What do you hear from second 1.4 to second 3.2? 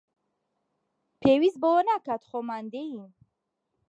بەوە ناکات، خۆمان دێین